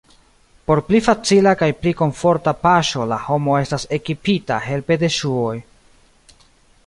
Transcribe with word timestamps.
Por 0.69 0.79
pli 0.85 1.01
facila 1.07 1.51
kaj 1.59 1.67
pli 1.81 1.91
komforta 1.99 2.53
paŝo 2.63 3.05
la 3.11 3.19
homo 3.25 3.57
estas 3.65 3.85
ekipita 3.99 4.57
helpe 4.69 4.97
de 5.05 5.11
ŝuoj. 5.19 5.55